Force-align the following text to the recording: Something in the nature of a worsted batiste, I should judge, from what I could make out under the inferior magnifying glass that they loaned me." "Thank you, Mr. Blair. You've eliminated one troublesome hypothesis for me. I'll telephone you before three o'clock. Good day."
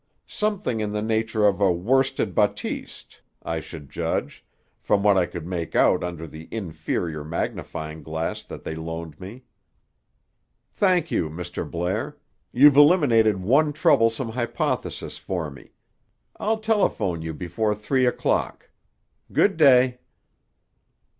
Something 0.25 0.79
in 0.79 0.93
the 0.93 1.01
nature 1.03 1.45
of 1.45 1.61
a 1.61 1.71
worsted 1.71 2.33
batiste, 2.33 3.21
I 3.43 3.59
should 3.59 3.91
judge, 3.91 4.43
from 4.79 5.03
what 5.03 5.15
I 5.15 5.27
could 5.27 5.45
make 5.45 5.75
out 5.75 6.03
under 6.03 6.25
the 6.25 6.47
inferior 6.49 7.23
magnifying 7.23 8.01
glass 8.01 8.41
that 8.45 8.63
they 8.63 8.73
loaned 8.73 9.19
me." 9.19 9.43
"Thank 10.71 11.11
you, 11.11 11.29
Mr. 11.29 11.69
Blair. 11.69 12.17
You've 12.51 12.77
eliminated 12.77 13.43
one 13.43 13.73
troublesome 13.73 14.29
hypothesis 14.29 15.19
for 15.19 15.51
me. 15.51 15.69
I'll 16.37 16.57
telephone 16.57 17.21
you 17.21 17.35
before 17.35 17.75
three 17.75 18.07
o'clock. 18.07 18.71
Good 19.31 19.55
day." 19.55 19.99